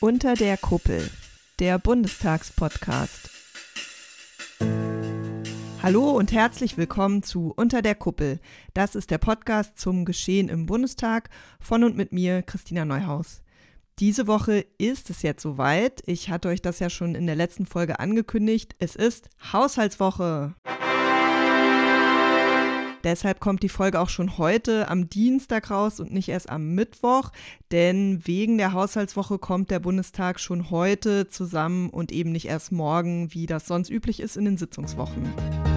Unter 0.00 0.34
der 0.34 0.56
Kuppel, 0.56 1.10
der 1.58 1.76
Bundestagspodcast. 1.80 3.30
Hallo 5.82 6.12
und 6.12 6.30
herzlich 6.30 6.76
willkommen 6.76 7.24
zu 7.24 7.52
Unter 7.56 7.82
der 7.82 7.96
Kuppel. 7.96 8.38
Das 8.74 8.94
ist 8.94 9.10
der 9.10 9.18
Podcast 9.18 9.76
zum 9.76 10.04
Geschehen 10.04 10.50
im 10.50 10.66
Bundestag 10.66 11.30
von 11.58 11.82
und 11.82 11.96
mit 11.96 12.12
mir, 12.12 12.42
Christina 12.42 12.84
Neuhaus. 12.84 13.42
Diese 13.98 14.28
Woche 14.28 14.64
ist 14.78 15.10
es 15.10 15.22
jetzt 15.22 15.42
soweit. 15.42 16.00
Ich 16.06 16.30
hatte 16.30 16.46
euch 16.46 16.62
das 16.62 16.78
ja 16.78 16.90
schon 16.90 17.16
in 17.16 17.26
der 17.26 17.34
letzten 17.34 17.66
Folge 17.66 17.98
angekündigt. 17.98 18.76
Es 18.78 18.94
ist 18.94 19.28
Haushaltswoche. 19.52 20.54
Deshalb 23.04 23.40
kommt 23.40 23.62
die 23.62 23.68
Folge 23.68 24.00
auch 24.00 24.08
schon 24.08 24.38
heute 24.38 24.88
am 24.88 25.08
Dienstag 25.08 25.70
raus 25.70 26.00
und 26.00 26.12
nicht 26.12 26.28
erst 26.28 26.50
am 26.50 26.74
Mittwoch, 26.74 27.30
denn 27.70 28.20
wegen 28.24 28.58
der 28.58 28.72
Haushaltswoche 28.72 29.38
kommt 29.38 29.70
der 29.70 29.78
Bundestag 29.78 30.40
schon 30.40 30.70
heute 30.70 31.28
zusammen 31.28 31.90
und 31.90 32.12
eben 32.12 32.32
nicht 32.32 32.46
erst 32.46 32.72
morgen, 32.72 33.32
wie 33.32 33.46
das 33.46 33.66
sonst 33.66 33.90
üblich 33.90 34.20
ist 34.20 34.36
in 34.36 34.44
den 34.44 34.56
Sitzungswochen. 34.56 35.67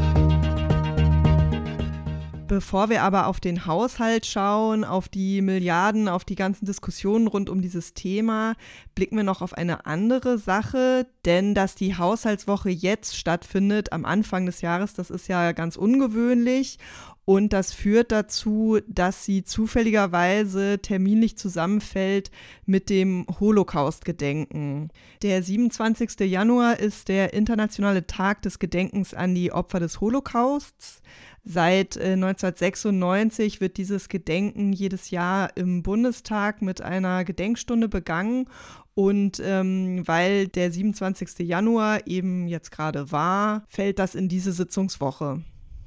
Bevor 2.51 2.89
wir 2.89 3.03
aber 3.03 3.27
auf 3.27 3.39
den 3.39 3.65
Haushalt 3.65 4.25
schauen, 4.25 4.83
auf 4.83 5.07
die 5.07 5.41
Milliarden, 5.41 6.09
auf 6.09 6.25
die 6.25 6.35
ganzen 6.35 6.65
Diskussionen 6.65 7.27
rund 7.27 7.49
um 7.49 7.61
dieses 7.61 7.93
Thema, 7.93 8.55
blicken 8.93 9.15
wir 9.15 9.23
noch 9.23 9.41
auf 9.41 9.53
eine 9.53 9.85
andere 9.85 10.37
Sache, 10.37 11.07
denn 11.23 11.55
dass 11.55 11.75
die 11.75 11.95
Haushaltswoche 11.95 12.69
jetzt 12.69 13.15
stattfindet 13.15 13.93
am 13.93 14.03
Anfang 14.03 14.45
des 14.45 14.59
Jahres, 14.59 14.93
das 14.93 15.11
ist 15.11 15.29
ja 15.29 15.53
ganz 15.53 15.77
ungewöhnlich 15.77 16.77
und 17.23 17.53
das 17.53 17.71
führt 17.71 18.11
dazu, 18.11 18.79
dass 18.85 19.23
sie 19.23 19.45
zufälligerweise 19.45 20.79
terminlich 20.79 21.37
zusammenfällt 21.37 22.31
mit 22.65 22.89
dem 22.89 23.25
Holocaust-Gedenken. 23.39 24.89
Der 25.21 25.41
27. 25.41 26.19
Januar 26.29 26.79
ist 26.79 27.07
der 27.07 27.33
internationale 27.33 28.07
Tag 28.07 28.41
des 28.41 28.59
Gedenkens 28.59 29.13
an 29.13 29.35
die 29.35 29.53
Opfer 29.53 29.79
des 29.79 30.01
Holocausts. 30.01 31.01
Seit 31.43 31.97
äh, 31.97 32.13
1996 32.13 33.61
wird 33.61 33.77
dieses 33.77 34.09
Gedenken 34.09 34.73
jedes 34.73 35.09
Jahr 35.09 35.55
im 35.57 35.81
Bundestag 35.81 36.61
mit 36.61 36.81
einer 36.81 37.23
Gedenkstunde 37.23 37.89
begangen. 37.89 38.47
Und 38.93 39.41
ähm, 39.43 40.03
weil 40.05 40.47
der 40.47 40.71
27. 40.71 41.39
Januar 41.39 42.05
eben 42.05 42.47
jetzt 42.47 42.71
gerade 42.71 43.11
war, 43.11 43.63
fällt 43.67 43.99
das 43.99 44.15
in 44.15 44.27
diese 44.29 44.51
Sitzungswoche. 44.51 45.41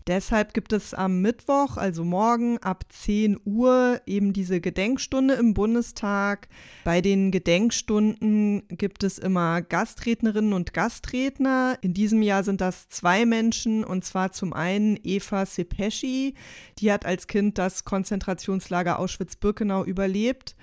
Deshalb 0.06 0.52
gibt 0.52 0.74
es 0.74 0.92
am 0.92 1.22
Mittwoch, 1.22 1.78
also 1.78 2.04
morgen 2.04 2.58
ab 2.58 2.84
10 2.90 3.40
Uhr, 3.46 4.02
eben 4.04 4.34
diese 4.34 4.60
Gedenkstunde 4.60 5.32
im 5.34 5.54
Bundestag. 5.54 6.48
Bei 6.84 7.00
den 7.00 7.30
Gedenkstunden 7.30 8.68
gibt 8.68 9.02
es 9.02 9.18
immer 9.18 9.62
Gastrednerinnen 9.62 10.52
und 10.52 10.74
Gastredner. 10.74 11.78
In 11.80 11.94
diesem 11.94 12.20
Jahr 12.20 12.44
sind 12.44 12.60
das 12.60 12.88
zwei 12.90 13.24
Menschen 13.24 13.82
und 13.82 14.04
zwar 14.04 14.32
zum 14.32 14.52
einen 14.52 14.98
Eva 15.02 15.46
Sepeschi, 15.46 16.34
die 16.80 16.92
hat 16.92 17.06
als 17.06 17.26
Kind 17.26 17.56
das 17.56 17.84
Konzentrationslager 17.84 18.98
Auschwitz-Birkenau 18.98 19.86
überlebt. 19.86 20.54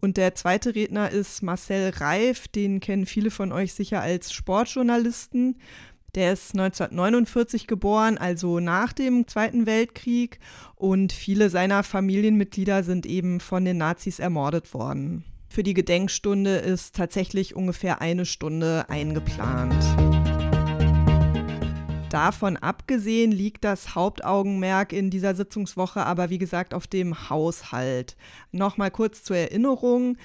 Und 0.00 0.16
der 0.16 0.34
zweite 0.34 0.74
Redner 0.74 1.10
ist 1.10 1.42
Marcel 1.42 1.90
Reif, 1.90 2.48
den 2.48 2.80
kennen 2.80 3.06
viele 3.06 3.30
von 3.30 3.52
euch 3.52 3.74
sicher 3.74 4.00
als 4.00 4.32
Sportjournalisten. 4.32 5.58
Der 6.16 6.32
ist 6.32 6.54
1949 6.54 7.66
geboren, 7.66 8.16
also 8.16 8.58
nach 8.58 8.94
dem 8.94 9.26
Zweiten 9.26 9.66
Weltkrieg. 9.66 10.38
Und 10.74 11.12
viele 11.12 11.50
seiner 11.50 11.82
Familienmitglieder 11.82 12.82
sind 12.84 13.04
eben 13.04 13.38
von 13.38 13.66
den 13.66 13.76
Nazis 13.76 14.18
ermordet 14.18 14.72
worden. 14.72 15.24
Für 15.50 15.62
die 15.62 15.74
Gedenkstunde 15.74 16.56
ist 16.56 16.96
tatsächlich 16.96 17.54
ungefähr 17.54 18.00
eine 18.00 18.24
Stunde 18.24 18.86
eingeplant. 18.88 19.84
Davon 22.10 22.56
abgesehen 22.56 23.30
liegt 23.30 23.64
das 23.64 23.94
Hauptaugenmerk 23.94 24.92
in 24.94 25.10
dieser 25.10 25.34
Sitzungswoche 25.34 26.06
aber 26.06 26.30
wie 26.30 26.38
gesagt 26.38 26.72
auf 26.72 26.86
dem 26.86 27.28
Haushalt. 27.28 28.16
Nochmal 28.52 28.90
kurz 28.90 29.22
zur 29.22 29.36
Erinnerung. 29.36 30.16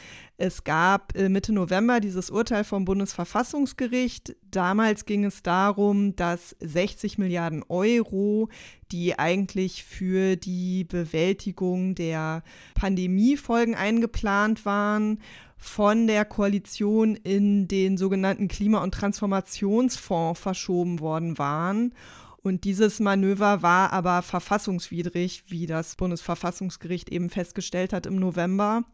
Es 0.43 0.63
gab 0.63 1.15
äh, 1.15 1.29
Mitte 1.29 1.53
November 1.53 1.99
dieses 1.99 2.31
Urteil 2.31 2.63
vom 2.63 2.83
Bundesverfassungsgericht. 2.83 4.35
Damals 4.49 5.05
ging 5.05 5.23
es 5.23 5.43
darum, 5.43 6.15
dass 6.15 6.55
60 6.61 7.19
Milliarden 7.19 7.63
Euro, 7.69 8.49
die 8.91 9.19
eigentlich 9.19 9.83
für 9.83 10.37
die 10.37 10.83
Bewältigung 10.83 11.93
der 11.93 12.41
Pandemiefolgen 12.73 13.75
eingeplant 13.75 14.65
waren, 14.65 15.19
von 15.57 16.07
der 16.07 16.25
Koalition 16.25 17.15
in 17.17 17.67
den 17.67 17.99
sogenannten 17.99 18.47
Klima- 18.47 18.81
und 18.81 18.95
Transformationsfonds 18.95 20.39
verschoben 20.39 21.01
worden 21.01 21.37
waren. 21.37 21.93
Und 22.41 22.63
dieses 22.63 22.99
Manöver 22.99 23.61
war 23.61 23.93
aber 23.93 24.23
verfassungswidrig, 24.23 25.43
wie 25.49 25.67
das 25.67 25.95
Bundesverfassungsgericht 25.97 27.09
eben 27.09 27.29
festgestellt 27.29 27.93
hat 27.93 28.07
im 28.07 28.15
November. 28.15 28.85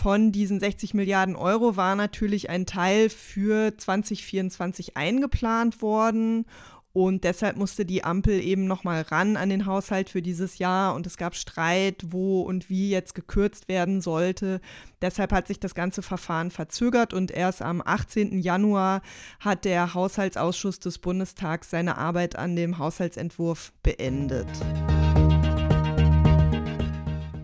Von 0.00 0.32
diesen 0.32 0.60
60 0.60 0.94
Milliarden 0.94 1.36
Euro 1.36 1.76
war 1.76 1.94
natürlich 1.94 2.48
ein 2.48 2.64
Teil 2.64 3.10
für 3.10 3.76
2024 3.76 4.96
eingeplant 4.96 5.82
worden 5.82 6.46
und 6.94 7.24
deshalb 7.24 7.58
musste 7.58 7.84
die 7.84 8.02
Ampel 8.02 8.40
eben 8.42 8.64
nochmal 8.64 9.02
ran 9.02 9.36
an 9.36 9.50
den 9.50 9.66
Haushalt 9.66 10.08
für 10.08 10.22
dieses 10.22 10.56
Jahr 10.56 10.94
und 10.94 11.06
es 11.06 11.18
gab 11.18 11.34
Streit, 11.34 12.02
wo 12.06 12.40
und 12.40 12.70
wie 12.70 12.88
jetzt 12.88 13.14
gekürzt 13.14 13.68
werden 13.68 14.00
sollte. 14.00 14.62
Deshalb 15.02 15.32
hat 15.32 15.48
sich 15.48 15.60
das 15.60 15.74
ganze 15.74 16.00
Verfahren 16.00 16.50
verzögert 16.50 17.12
und 17.12 17.30
erst 17.30 17.60
am 17.60 17.82
18. 17.84 18.38
Januar 18.40 19.02
hat 19.38 19.66
der 19.66 19.92
Haushaltsausschuss 19.92 20.80
des 20.80 20.96
Bundestags 20.96 21.68
seine 21.68 21.98
Arbeit 21.98 22.36
an 22.36 22.56
dem 22.56 22.78
Haushaltsentwurf 22.78 23.74
beendet. 23.82 24.48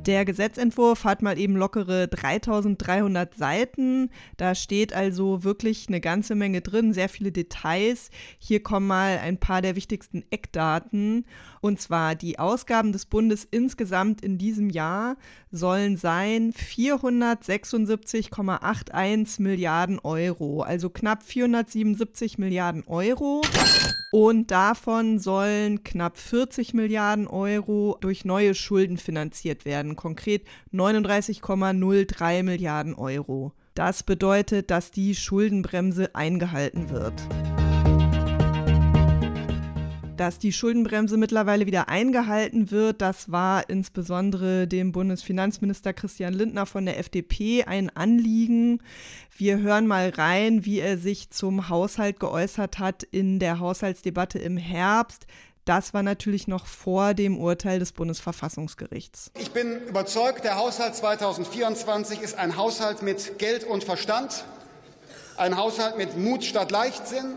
Der 0.07 0.25
Gesetzentwurf 0.25 1.03
hat 1.03 1.21
mal 1.21 1.37
eben 1.37 1.57
lockere 1.57 2.07
3300 2.07 3.35
Seiten. 3.35 4.11
Da 4.37 4.55
steht 4.55 4.93
also 4.93 5.43
wirklich 5.43 5.89
eine 5.89 6.01
ganze 6.01 6.37
Menge 6.37 6.61
drin, 6.61 6.95
sehr 6.95 7.09
viele 7.09 7.33
Details. 7.33 8.11
Hier 8.39 8.63
kommen 8.63 8.87
mal 8.87 9.19
ein 9.19 9.39
paar 9.39 9.63
der 9.63 9.75
wichtigsten 9.75 10.23
Eckdaten. 10.31 11.27
Und 11.61 11.81
zwar 11.81 12.15
die 12.15 12.39
Ausgaben 12.39 12.93
des 12.93 13.07
Bundes 13.07 13.49
insgesamt 13.51 14.21
in 14.21 14.39
diesem 14.39 14.71
Jahr 14.71 15.17
sollen 15.51 15.97
sein 15.97 16.53
476,81 16.53 19.43
Milliarden 19.43 19.99
Euro, 19.99 20.63
also 20.63 20.89
knapp 20.89 21.25
477 21.25 22.39
Milliarden 22.39 22.85
Euro. 22.87 23.43
Und 24.13 24.51
davon 24.51 25.19
sollen 25.19 25.83
knapp 25.83 26.17
40 26.17 26.75
Milliarden 26.75 27.27
Euro 27.27 27.99
durch 28.01 28.25
neue 28.25 28.55
Schulden 28.55 28.99
finanziert 28.99 29.65
werden, 29.65 29.97
konkret 29.97 30.45
39,03 30.73 32.43
Milliarden 32.43 32.95
Euro. 32.95 33.53
Das 33.75 34.03
bedeutet, 34.03 34.71
dass 34.71 34.91
die 34.91 35.15
Schuldenbremse 35.15 36.15
eingehalten 36.15 36.91
wird 36.91 37.15
dass 40.17 40.39
die 40.39 40.53
Schuldenbremse 40.53 41.17
mittlerweile 41.17 41.67
wieder 41.67 41.89
eingehalten 41.89 42.71
wird. 42.71 43.01
Das 43.01 43.31
war 43.31 43.69
insbesondere 43.69 44.67
dem 44.67 44.93
Bundesfinanzminister 44.93 45.93
Christian 45.93 46.35
Lindner 46.35 46.67
von 46.67 46.87
der 46.87 46.99
FDP 46.99 47.65
ein 47.65 47.91
Anliegen. 47.95 48.83
Wir 49.37 49.59
hören 49.59 49.87
mal 49.87 50.09
rein, 50.11 50.65
wie 50.65 50.81
er 50.81 50.99
sich 50.99 51.31
zum 51.31 51.69
Haushalt 51.69 52.21
geäußert 52.21 52.79
hat 52.79 53.03
in 53.03 53.39
der 53.39 53.61
Haushaltsdebatte 53.61 54.39
im 54.39 54.57
Herbst. 54.57 55.27
Das 55.67 55.93
war 55.93 56.05
natürlich 56.05 56.47
noch 56.47 56.65
vor 56.65 57.13
dem 57.13 57.39
Urteil 57.39 57.81
des 57.81 57.91
Bundesverfassungsgerichts. 57.91 59.33
Ich 59.37 59.51
bin 59.51 59.83
überzeugt, 59.89 60.45
der 60.45 60.57
Haushalt 60.57 60.95
2024 60.95 62.23
ist 62.23 62.39
ein 62.39 62.57
Haushalt 62.57 63.03
mit 63.03 63.39
Geld 63.39 63.65
und 63.65 63.83
Verstand, 63.83 64.45
ein 65.37 65.57
Haushalt 65.57 65.99
mit 65.99 66.17
Mut 66.17 66.45
statt 66.45 66.71
Leichtsinn, 66.71 67.35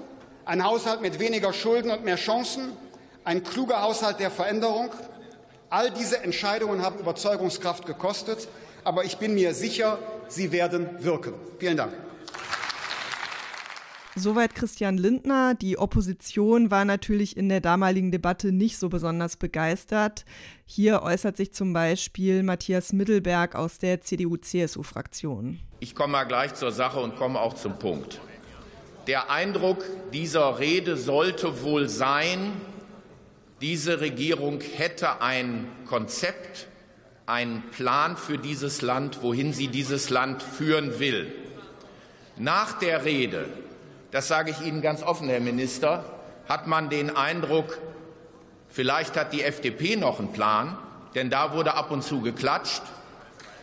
ein 0.49 0.63
Haushalt 0.63 1.01
mit 1.01 1.19
weniger 1.19 1.53
Schulden 1.53 1.91
und 1.91 2.03
mehr 2.03 2.15
Chancen, 2.15 2.73
ein 3.23 3.43
kluger 3.43 3.83
Haushalt 3.83 4.19
der 4.19 4.31
Veränderung. 4.31 4.89
All 5.69 5.91
diese 5.91 6.23
Entscheidungen 6.23 6.81
haben 6.81 6.97
Überzeugungskraft 6.99 7.85
gekostet, 7.85 8.47
aber 8.83 9.05
ich 9.05 9.17
bin 9.17 9.35
mir 9.35 9.53
sicher, 9.53 9.99
sie 10.27 10.51
werden 10.51 10.89
wirken. 11.03 11.35
Vielen 11.59 11.77
Dank. 11.77 11.93
Soweit 14.15 14.55
Christian 14.55 14.97
Lindner. 14.97 15.53
Die 15.53 15.77
Opposition 15.77 16.71
war 16.71 16.83
natürlich 16.83 17.37
in 17.37 17.47
der 17.47 17.61
damaligen 17.61 18.11
Debatte 18.11 18.51
nicht 18.51 18.79
so 18.79 18.89
besonders 18.89 19.37
begeistert. 19.37 20.25
Hier 20.65 21.03
äußert 21.03 21.37
sich 21.37 21.53
zum 21.53 21.73
Beispiel 21.73 22.41
Matthias 22.41 22.91
Mittelberg 22.91 23.53
aus 23.53 23.77
der 23.77 24.01
CDU-CSU-Fraktion. 24.01 25.59
Ich 25.79 25.93
komme 25.93 26.13
mal 26.13 26.23
gleich 26.23 26.55
zur 26.55 26.71
Sache 26.71 26.99
und 26.99 27.17
komme 27.17 27.39
auch 27.39 27.53
zum 27.53 27.77
Punkt. 27.77 28.19
Der 29.09 29.31
Eindruck 29.31 29.83
dieser 30.13 30.59
Rede 30.59 30.95
sollte 30.95 31.63
wohl 31.63 31.89
sein, 31.89 32.61
diese 33.59 34.01
Regierung 34.01 34.61
hätte 34.61 35.19
ein 35.23 35.67
Konzept, 35.87 36.67
einen 37.25 37.63
Plan 37.71 38.17
für 38.17 38.37
dieses 38.37 38.83
Land, 38.83 39.23
wohin 39.23 39.51
sie 39.51 39.67
dieses 39.67 40.11
Land 40.11 40.43
führen 40.43 40.99
will. 40.99 41.33
Nach 42.37 42.77
der 42.77 43.03
Rede, 43.03 43.45
das 44.11 44.27
sage 44.27 44.51
ich 44.51 44.61
Ihnen 44.61 44.83
ganz 44.83 45.01
offen, 45.01 45.27
Herr 45.27 45.39
Minister, 45.39 46.05
hat 46.47 46.67
man 46.67 46.91
den 46.91 47.15
Eindruck, 47.15 47.79
vielleicht 48.67 49.17
hat 49.17 49.33
die 49.33 49.41
FDP 49.41 49.95
noch 49.95 50.19
einen 50.19 50.33
Plan, 50.33 50.77
denn 51.15 51.31
da 51.31 51.53
wurde 51.53 51.73
ab 51.73 51.89
und 51.89 52.03
zu 52.03 52.21
geklatscht. 52.21 52.83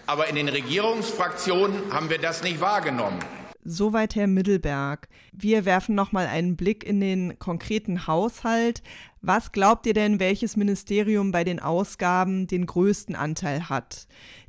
Aber 0.09 0.27
in 0.27 0.35
den 0.35 0.49
Regierungsfraktionen 0.49 1.93
haben 1.93 2.11
wir 2.11 2.19
das 2.19 2.43
nicht 2.43 2.61
wahrgenommen. 2.61 3.21
Soweit 3.69 4.15
Herr 4.15 4.29
Mittelberg. 4.29 5.09
Wir 5.33 5.65
werfen 5.65 5.97
noch 5.97 6.13
mal 6.13 6.29
einen 6.29 6.55
Blick 6.55 6.85
in 6.85 7.01
den 7.01 7.37
konkreten 7.41 8.07
Haushalt. 8.07 8.81
Was 9.23 9.51
glaubt 9.51 9.87
ihr 9.87 9.95
denn, 9.95 10.21
welches 10.21 10.57
Ministerium 10.57 11.33
bei 11.33 11.43
den 11.43 11.59
Ausgaben 11.59 12.47
den 12.47 12.67
größten 12.67 13.17
Anteil 13.17 13.69
hat? 13.69 14.07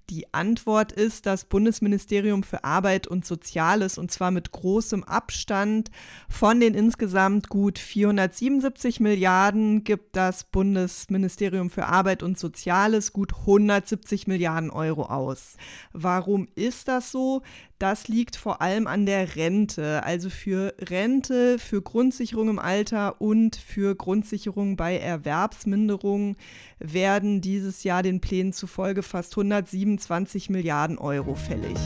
Die 0.09 0.33
Antwort 0.33 0.93
ist 0.93 1.25
das 1.25 1.43
Bundesministerium 1.43 2.41
für 2.41 2.63
Arbeit 2.63 3.07
und 3.07 3.25
Soziales 3.25 3.97
und 3.97 4.09
zwar 4.09 4.31
mit 4.31 4.51
großem 4.53 5.03
Abstand. 5.03 5.91
Von 6.29 6.61
den 6.61 6.75
insgesamt 6.75 7.49
gut 7.49 7.77
477 7.77 9.01
Milliarden 9.01 9.83
gibt 9.83 10.15
das 10.15 10.45
Bundesministerium 10.45 11.69
für 11.69 11.87
Arbeit 11.87 12.23
und 12.23 12.39
Soziales 12.39 13.11
gut 13.11 13.33
170 13.33 14.27
Milliarden 14.27 14.69
Euro 14.69 15.07
aus. 15.07 15.57
Warum 15.91 16.47
ist 16.55 16.87
das 16.87 17.11
so? 17.11 17.41
Das 17.79 18.07
liegt 18.07 18.35
vor 18.35 18.62
allem 18.62 18.88
an 18.88 19.06
der 19.06 19.35
Rente, 19.35 20.03
also 20.03 20.31
für 20.31 20.74
Rente, 20.79 21.59
für 21.59 21.83
Grundsicherung 21.83 22.50
im 22.50 22.57
Alter 22.57 23.21
und 23.21 23.56
für 23.56 23.95
Grundsicherung 23.95 24.75
bei 24.75 24.97
Erwerbsminderung 24.97 26.38
werden 26.79 27.39
dieses 27.39 27.83
Jahr 27.83 28.01
den 28.01 28.19
Plänen 28.19 28.51
zufolge 28.51 29.03
fast 29.03 29.33
127 29.38 30.50
Milliarden 30.50 30.97
Euro 30.97 31.35
fällig. 31.35 31.77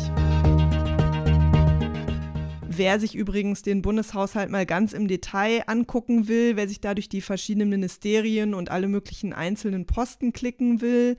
Wer 2.84 3.00
sich 3.00 3.14
übrigens 3.14 3.62
den 3.62 3.84
Bundeshaushalt 3.84 4.50
mal 4.50 4.66
ganz 4.66 4.94
im 4.94 5.08
Detail 5.08 5.62
angucken 5.68 6.28
will, 6.28 6.56
wer 6.56 6.68
sich 6.68 6.82
da 6.82 6.96
durch 6.96 7.10
die 7.10 7.22
verschiedenen 7.22 7.70
Ministerien 7.70 8.56
und 8.56 8.72
alle 8.72 8.88
möglichen 8.88 9.34
einzelnen 9.34 9.86
Posten 9.86 10.34
klicken 10.34 10.82
will, 10.82 11.16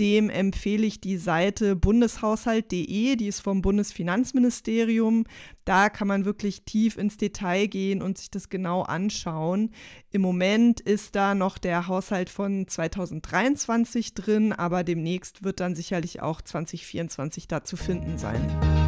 dem 0.00 0.28
empfehle 0.28 0.84
ich 0.84 1.00
die 1.00 1.16
Seite 1.16 1.76
bundeshaushalt.de, 1.76 3.14
die 3.14 3.28
ist 3.28 3.38
vom 3.38 3.62
Bundesfinanzministerium. 3.62 5.24
Da 5.64 5.88
kann 5.88 6.08
man 6.08 6.24
wirklich 6.24 6.64
tief 6.64 6.98
ins 6.98 7.16
Detail 7.16 7.68
gehen 7.68 8.02
und 8.02 8.18
sich 8.18 8.32
das 8.32 8.48
genau 8.48 8.82
anschauen. 8.82 9.70
Im 10.10 10.20
Moment 10.20 10.80
ist 10.80 11.14
da 11.14 11.36
noch 11.36 11.58
der 11.58 11.86
Haushalt 11.86 12.28
von 12.28 12.66
2023 12.66 14.14
drin, 14.14 14.52
aber 14.52 14.82
demnächst 14.82 15.44
wird 15.44 15.60
dann 15.60 15.76
sicherlich 15.76 16.22
auch 16.22 16.42
2024 16.42 17.46
da 17.46 17.62
zu 17.62 17.76
finden 17.76 18.18
sein. 18.18 18.83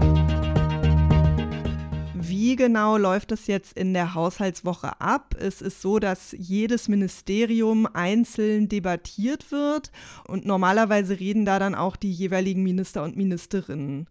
Wie 2.28 2.56
genau 2.56 2.96
läuft 2.96 3.30
das 3.30 3.46
jetzt 3.46 3.76
in 3.78 3.94
der 3.94 4.14
Haushaltswoche 4.14 5.00
ab? 5.00 5.36
Es 5.38 5.62
ist 5.62 5.80
so, 5.80 6.00
dass 6.00 6.34
jedes 6.36 6.88
Ministerium 6.88 7.86
einzeln 7.92 8.68
debattiert 8.68 9.52
wird 9.52 9.92
und 10.26 10.44
normalerweise 10.44 11.20
reden 11.20 11.44
da 11.44 11.60
dann 11.60 11.76
auch 11.76 11.94
die 11.94 12.10
jeweiligen 12.10 12.64
Minister 12.64 13.04
und 13.04 13.16
Ministerinnen. 13.16 14.08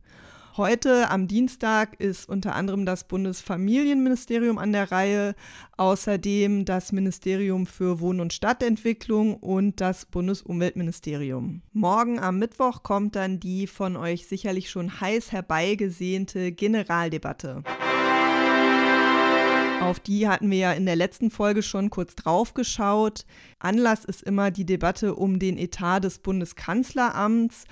Heute 0.56 1.10
am 1.10 1.28
Dienstag 1.28 2.00
ist 2.00 2.30
unter 2.30 2.56
anderem 2.56 2.86
das 2.86 3.04
Bundesfamilienministerium 3.04 4.60
an 4.60 4.72
der 4.72 4.90
Reihe, 4.94 5.36
außerdem 5.76 6.64
das 6.64 6.94
Ministerium 6.94 7.66
für 7.66 8.00
Wohn- 8.00 8.22
und 8.22 8.32
Stadtentwicklung 8.32 9.36
und 9.36 9.82
das 9.82 10.06
Bundesumweltministerium. 10.06 11.64
Morgen 11.74 12.20
am 12.20 12.40
Mittwoch 12.40 12.82
kommt 12.84 13.18
dann 13.18 13.42
die 13.42 13.68
von 13.68 13.98
euch 13.98 14.28
sicherlich 14.28 14.70
schon 14.70 15.02
heiß 15.02 15.34
herbeigesehnte 15.34 16.54
Generaldebatte. 16.54 17.64
Auf 19.86 20.00
die 20.00 20.28
hatten 20.28 20.50
wir 20.50 20.58
ja 20.58 20.72
in 20.74 20.86
der 20.86 20.96
letzten 20.96 21.30
Folge 21.32 21.64
schon 21.64 21.90
kurz 21.90 22.16
drauf 22.16 22.54
geschaut. 22.54 23.26
Anlass 23.60 24.06
ist 24.06 24.24
immer 24.24 24.52
die 24.52 24.66
Debatte 24.66 25.16
um 25.16 25.40
den 25.40 25.58
Etat 25.58 26.02
des 26.02 26.20
Bundeskanzleramts. 26.20 27.66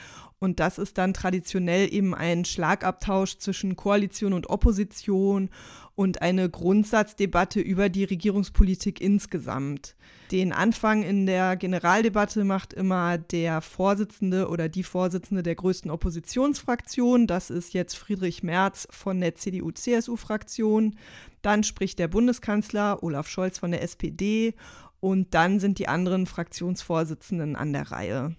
Und 0.44 0.60
das 0.60 0.78
ist 0.78 0.98
dann 0.98 1.14
traditionell 1.14 1.88
eben 1.94 2.14
ein 2.14 2.44
Schlagabtausch 2.44 3.38
zwischen 3.38 3.78
Koalition 3.78 4.34
und 4.34 4.50
Opposition 4.50 5.50
und 5.96 6.22
eine 6.22 6.50
Grundsatzdebatte 6.50 7.62
über 7.62 7.88
die 7.88 8.04
Regierungspolitik 8.04 9.00
insgesamt. 9.00 9.96
Den 10.32 10.52
Anfang 10.52 11.04
in 11.04 11.28
der 11.28 11.56
Generaldebatte 11.56 12.44
macht 12.44 12.74
immer 12.74 13.18
der 13.18 13.62
Vorsitzende 13.62 14.50
oder 14.50 14.68
die 14.68 14.84
Vorsitzende 14.84 15.44
der 15.44 15.56
größten 15.56 15.90
Oppositionsfraktion. 15.90 17.26
Das 17.26 17.50
ist 17.50 17.74
jetzt 17.74 17.96
Friedrich 17.96 18.44
Merz 18.44 18.86
von 18.92 19.22
der 19.22 19.36
CDU-CSU-Fraktion. 19.36 20.98
Dann 21.42 21.64
spricht 21.64 22.00
der 22.00 22.10
Bundeskanzler 22.10 23.02
Olaf 23.02 23.30
Scholz 23.30 23.60
von 23.60 23.72
der 23.72 23.82
SPD 23.82 24.56
und 25.00 25.34
dann 25.34 25.62
sind 25.62 25.80
die 25.80 25.88
anderen 25.88 26.26
Fraktionsvorsitzenden 26.26 27.56
an 27.56 27.72
der 27.72 27.92
Reihe. 27.92 28.36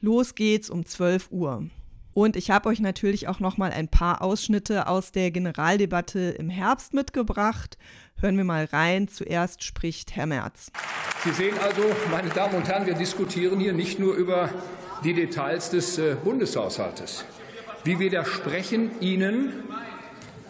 Los 0.00 0.34
geht's 0.34 0.70
um 0.70 0.86
12 0.86 1.30
Uhr. 1.30 1.64
Und 2.14 2.36
ich 2.36 2.50
habe 2.50 2.68
euch 2.68 2.80
natürlich 2.80 3.28
auch 3.28 3.38
noch 3.38 3.56
mal 3.56 3.70
ein 3.70 3.88
paar 3.88 4.22
Ausschnitte 4.22 4.88
aus 4.88 5.12
der 5.12 5.30
Generaldebatte 5.30 6.34
im 6.38 6.50
Herbst 6.50 6.94
mitgebracht. 6.94 7.78
Hören 8.20 8.36
wir 8.36 8.44
mal 8.44 8.64
rein. 8.64 9.08
Zuerst 9.08 9.62
spricht 9.62 10.16
Herr 10.16 10.26
Merz. 10.26 10.72
Sie 11.22 11.32
sehen 11.32 11.56
also, 11.62 11.82
meine 12.10 12.30
Damen 12.30 12.54
und 12.54 12.66
Herren, 12.66 12.86
wir 12.86 12.94
diskutieren 12.94 13.60
hier 13.60 13.72
nicht 13.72 13.98
nur 13.98 14.14
über 14.14 14.50
die 15.04 15.14
Details 15.14 15.70
des 15.70 15.98
äh, 15.98 16.16
Bundeshaushaltes. 16.22 17.24
Wir 17.84 17.98
widersprechen 17.98 18.90
Ihnen 19.00 19.52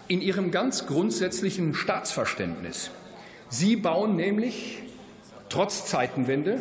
in 0.08 0.20
ihrem 0.20 0.50
ganz 0.50 0.86
grundsätzlichen 0.86 1.74
Staatsverständnis. 1.74 2.90
Sie 3.48 3.76
bauen 3.76 4.16
nämlich 4.16 4.82
trotz 5.48 5.86
Zeitenwende 5.86 6.60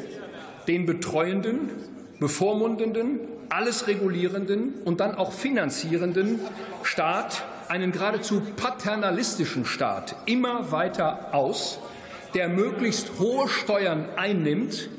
den 0.68 0.86
betreuenden, 0.86 1.70
bevormundenden, 2.20 3.20
alles 3.50 3.88
regulierenden 3.88 4.76
und 4.86 5.00
dann 5.00 5.16
auch 5.16 5.32
finanzierenden 5.32 6.40
Staat, 6.84 7.44
einen 7.68 7.92
geradezu 7.92 8.42
paternalistischen 8.56 9.66
Staat, 9.66 10.16
immer 10.26 10.72
weiter 10.72 11.34
aus, 11.34 11.80
der 12.34 12.50
möglichst 12.50 13.20
hohe 13.20 13.48
Steuern 13.48 14.06
einnimmt, 14.16 14.90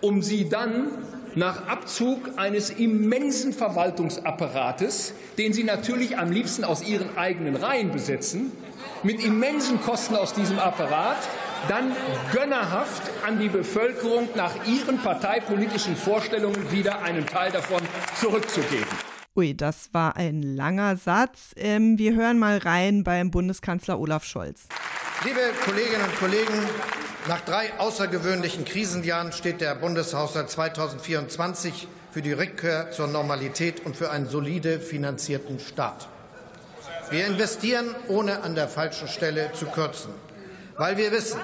um 0.00 0.22
sie 0.22 0.48
dann 0.48 0.88
nach 1.34 1.68
Abzug 1.68 2.18
eines 2.36 2.70
immensen 2.70 3.52
Verwaltungsapparates, 3.52 5.14
den 5.38 5.52
Sie 5.52 5.64
natürlich 5.64 6.18
am 6.18 6.32
liebsten 6.32 6.64
aus 6.64 6.82
Ihren 6.82 7.16
eigenen 7.16 7.56
Reihen 7.56 7.92
besetzen, 7.92 8.52
mit 9.02 9.24
immensen 9.24 9.80
Kosten 9.80 10.16
aus 10.16 10.34
diesem 10.34 10.58
Apparat, 10.58 11.18
dann 11.68 11.94
gönnerhaft 12.32 13.02
an 13.26 13.38
die 13.38 13.48
Bevölkerung 13.48 14.28
nach 14.34 14.54
ihren 14.66 14.98
parteipolitischen 14.98 15.96
Vorstellungen 15.96 16.70
wieder 16.70 17.02
einen 17.02 17.26
Teil 17.26 17.50
davon 17.52 17.82
zurückzugeben. 18.18 18.86
Ui, 19.36 19.56
das 19.56 19.90
war 19.92 20.16
ein 20.16 20.42
langer 20.42 20.96
Satz. 20.96 21.52
Ähm, 21.56 21.98
wir 21.98 22.14
hören 22.14 22.38
mal 22.38 22.58
rein 22.58 23.04
beim 23.04 23.30
Bundeskanzler 23.30 23.98
Olaf 24.00 24.24
Scholz. 24.24 24.66
Liebe 25.24 25.40
Kolleginnen 25.64 26.02
und 26.02 26.16
Kollegen, 26.18 26.54
nach 27.28 27.40
drei 27.42 27.78
außergewöhnlichen 27.78 28.64
Krisenjahren 28.64 29.32
steht 29.32 29.60
der 29.60 29.74
Bundeshaushalt 29.76 30.50
2024 30.50 31.86
für 32.10 32.22
die 32.22 32.32
Rückkehr 32.32 32.90
zur 32.90 33.06
Normalität 33.06 33.84
und 33.86 33.96
für 33.96 34.10
einen 34.10 34.28
solide 34.28 34.80
finanzierten 34.80 35.60
Staat. 35.60 36.08
Wir 37.10 37.26
investieren, 37.26 37.94
ohne 38.08 38.42
an 38.42 38.54
der 38.54 38.68
falschen 38.68 39.08
Stelle 39.08 39.52
zu 39.52 39.66
kürzen, 39.66 40.10
weil 40.76 40.96
wir 40.96 41.12
wissen, 41.12 41.40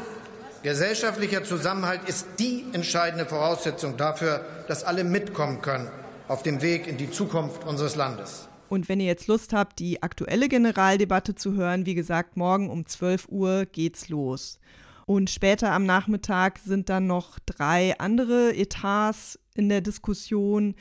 gesellschaftlicher 0.62 1.45
Zusammenhalt 1.45 2.09
ist 2.09 2.26
die 2.38 2.64
entscheidende 2.73 3.26
Voraussetzung 3.26 3.97
dafür, 3.97 4.45
dass 4.68 4.85
alle 4.85 5.04
mitkommen 5.04 5.62
können 5.62 5.88
auf 6.28 6.42
dem 6.42 6.62
Weg 6.62 6.87
in 6.87 6.97
die 6.97 7.11
Zukunft 7.11 7.64
unseres 7.64 7.97
Landes. 7.97 8.49
Und 8.68 8.88
wenn 8.88 8.99
ihr 8.99 9.06
jetzt 9.06 9.28
Lust 9.28 9.52
habt, 9.52 9.78
die 9.78 10.02
aktuelle 10.02 10.49
Generaldebatte 10.49 11.35
zu 11.35 11.54
hören, 11.54 11.87
wie 11.87 11.95
gesagt, 11.95 12.37
morgen 12.37 12.68
um 12.68 12.87
12 12.87 13.28
Uhr 13.28 13.64
geht's 13.66 14.09
los. 14.09 14.59
Und 15.06 15.30
später 15.30 15.71
am 15.71 15.87
Nachmittag 15.87 16.59
sind 16.59 16.88
dann 16.88 17.06
noch 17.06 17.38
drei 17.47 17.95
andere 17.99 18.56
Etats 18.56 19.38
in 19.56 19.68
der 19.68 19.80
Diskussion 19.80 20.75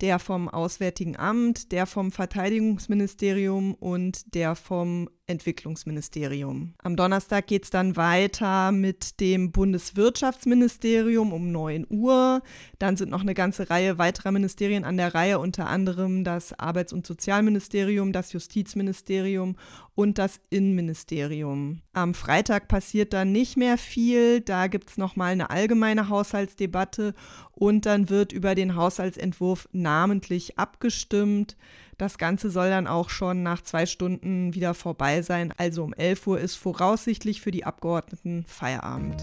der 0.00 0.18
vom 0.18 0.48
Auswärtigen 0.48 1.16
Amt, 1.16 1.72
der 1.72 1.86
vom 1.86 2.10
Verteidigungsministerium 2.12 3.74
und 3.74 4.34
der 4.34 4.54
vom 4.54 5.08
Entwicklungsministerium. 5.26 6.74
Am 6.82 6.96
Donnerstag 6.96 7.46
geht 7.46 7.64
es 7.64 7.70
dann 7.70 7.96
weiter 7.96 8.72
mit 8.72 9.20
dem 9.20 9.52
Bundeswirtschaftsministerium 9.52 11.32
um 11.32 11.50
9 11.50 11.86
Uhr. 11.88 12.42
Dann 12.78 12.98
sind 12.98 13.10
noch 13.10 13.22
eine 13.22 13.32
ganze 13.32 13.70
Reihe 13.70 13.96
weiterer 13.96 14.32
Ministerien 14.32 14.84
an 14.84 14.98
der 14.98 15.14
Reihe, 15.14 15.38
unter 15.38 15.66
anderem 15.66 16.24
das 16.24 16.58
Arbeits- 16.58 16.92
und 16.92 17.06
Sozialministerium, 17.06 18.12
das 18.12 18.34
Justizministerium 18.34 19.56
und 19.94 20.18
das 20.18 20.40
Innenministerium. 20.50 21.80
Am 21.94 22.12
Freitag 22.12 22.68
passiert 22.68 23.14
dann 23.14 23.32
nicht 23.32 23.56
mehr 23.56 23.78
viel. 23.78 24.42
Da 24.42 24.66
gibt 24.66 24.90
es 24.90 24.98
nochmal 24.98 25.32
eine 25.32 25.48
allgemeine 25.48 26.10
Haushaltsdebatte 26.10 27.14
und 27.52 27.86
dann 27.86 28.10
wird 28.10 28.13
über 28.22 28.54
den 28.54 28.76
Haushaltsentwurf 28.76 29.68
namentlich 29.72 30.58
abgestimmt. 30.58 31.56
Das 31.98 32.18
Ganze 32.18 32.50
soll 32.50 32.70
dann 32.70 32.86
auch 32.86 33.10
schon 33.10 33.42
nach 33.42 33.62
zwei 33.62 33.86
Stunden 33.86 34.54
wieder 34.54 34.74
vorbei 34.74 35.22
sein. 35.22 35.52
Also 35.56 35.84
um 35.84 35.92
11 35.92 36.26
Uhr 36.26 36.40
ist 36.40 36.56
voraussichtlich 36.56 37.40
für 37.40 37.50
die 37.50 37.64
Abgeordneten 37.64 38.44
Feierabend. 38.48 39.22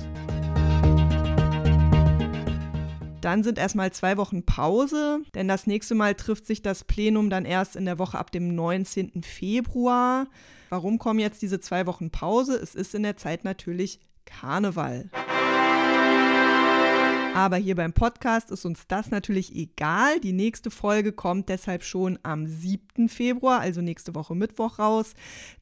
Dann 3.22 3.44
sind 3.44 3.60
erstmal 3.60 3.92
zwei 3.92 4.18
Wochen 4.18 4.44
Pause, 4.46 5.20
denn 5.36 5.48
das 5.48 5.68
nächste 5.68 5.94
Mal 5.94 6.16
trifft 6.16 6.48
sich 6.48 6.62
das 6.62 6.84
Plenum 6.84 7.30
dann 7.30 7.46
erst 7.46 7.76
in 7.76 7.86
der 7.86 8.00
Woche 8.00 8.18
ab 8.18 8.32
dem 8.32 8.56
19. 8.56 9.22
Februar. 9.22 10.28
Warum 10.70 10.98
kommen 10.98 11.20
jetzt 11.20 11.42
diese 11.42 11.60
zwei 11.60 11.86
Wochen 11.86 12.10
Pause? 12.10 12.56
Es 12.56 12.74
ist 12.74 12.96
in 12.96 13.04
der 13.04 13.18
Zeit 13.18 13.44
natürlich 13.44 14.00
Karneval. 14.26 15.10
Aber 17.34 17.56
hier 17.56 17.76
beim 17.76 17.94
Podcast 17.94 18.52
ist 18.52 18.66
uns 18.66 18.88
das 18.88 19.10
natürlich 19.10 19.56
egal. 19.56 20.20
Die 20.20 20.34
nächste 20.34 20.70
Folge 20.70 21.14
kommt 21.14 21.48
deshalb 21.48 21.84
schon 21.84 22.20
am 22.24 22.46
7. 22.46 23.08
Februar, 23.08 23.62
also 23.62 23.82
nächste 23.82 24.14
Woche 24.16 24.36
Mittwoch 24.36 24.80
raus. 24.80 25.14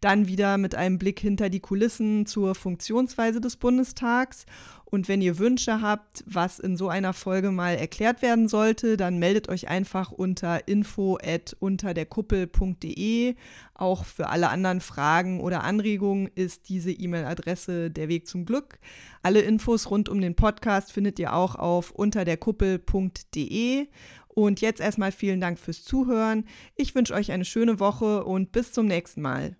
Dann 0.02 0.28
wieder 0.28 0.58
mit 0.58 0.74
einem 0.74 0.98
Blick 0.98 1.20
hinter 1.20 1.50
die 1.50 1.60
Kulissen 1.60 2.26
zur 2.26 2.56
Funktionsweise 2.56 3.40
des 3.40 3.56
Bundestags. 3.56 4.48
Und 4.92 5.08
wenn 5.08 5.22
ihr 5.22 5.38
Wünsche 5.38 5.82
habt, 5.82 6.24
was 6.26 6.58
in 6.58 6.76
so 6.76 6.90
einer 6.90 7.14
Folge 7.14 7.52
mal 7.52 7.76
erklärt 7.76 8.24
werden 8.24 8.48
sollte, 8.48 8.98
dann 8.98 9.20
meldet 9.20 9.48
euch 9.48 9.68
einfach 9.68 10.12
unter 10.12 10.68
info@unterderkuppel.de. 10.68 13.36
Auch 13.76 14.06
für 14.06 14.30
alle 14.30 14.50
anderen 14.50 14.82
Fragen 14.82 15.42
oder 15.42 15.64
Anregungen 15.64 16.28
ist 16.34 16.70
diese 16.70 16.90
E-Mail-Adresse 16.92 17.92
der 17.92 18.10
Weg 18.10 18.28
zum 18.28 18.46
Glück. 18.46 18.80
Alle 19.22 19.42
Infos 19.42 19.92
rund 19.92 20.10
um 20.10 20.20
den 20.22 20.34
Podcast 20.36 20.92
findet 20.92 21.20
ihr 21.20 21.34
auch 21.34 21.54
auf 21.56 21.92
unterderkuppel.de. 21.92 23.86
Und 24.28 24.62
jetzt 24.62 24.82
erstmal 24.82 25.12
vielen 25.12 25.42
Dank 25.42 25.60
fürs 25.60 25.84
Zuhören. 25.84 26.46
Ich 26.76 26.96
wünsche 26.96 27.14
euch 27.14 27.32
eine 27.32 27.46
schöne 27.46 27.80
Woche 27.80 28.24
und 28.24 28.52
bis 28.52 28.72
zum 28.72 28.88
nächsten 28.88 29.22
Mal. 29.22 29.56